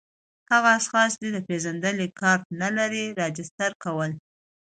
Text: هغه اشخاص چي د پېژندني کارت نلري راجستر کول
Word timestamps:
هغه 0.51 0.69
اشخاص 0.79 1.11
چي 1.21 1.27
د 1.31 1.37
پېژندني 1.47 2.07
کارت 2.19 2.45
نلري 2.61 3.05
راجستر 3.21 3.71
کول 3.83 4.11